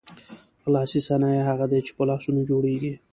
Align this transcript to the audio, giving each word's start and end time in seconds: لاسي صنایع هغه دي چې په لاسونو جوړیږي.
لاسي 0.73 0.99
صنایع 1.07 1.41
هغه 1.49 1.65
دي 1.71 1.79
چې 1.87 1.91
په 1.97 2.03
لاسونو 2.09 2.41
جوړیږي. 2.49 2.93